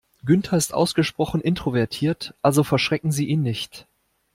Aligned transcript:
Günther 0.25 0.57
ist 0.57 0.73
ausgesprochen 0.73 1.41
introvertiert, 1.41 2.33
also 2.41 2.63
verschrecken 2.63 3.11
Sie 3.11 3.27
ihn 3.27 3.43
nicht. 3.43 3.87